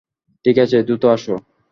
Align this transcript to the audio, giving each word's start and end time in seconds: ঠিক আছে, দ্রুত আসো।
ঠিক 0.45 0.57
আছে, 0.57 0.77
দ্রুত 0.83 1.03
আসো। 1.05 1.35